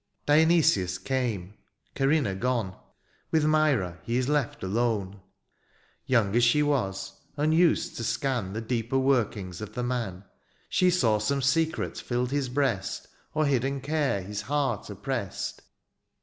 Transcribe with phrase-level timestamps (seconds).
[0.25, 1.53] Dionysius came—
[1.93, 2.75] Corinna gone.
[3.29, 5.19] With Myra he is left alone;
[6.07, 10.23] Young as she was, unused to scan The deeper workings of the man.
[10.69, 15.61] She saw some secret filled his breast Or hidden care his heart oppressed.